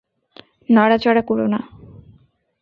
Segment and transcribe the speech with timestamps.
[0.69, 1.59] নড়াচড়া কোরো না!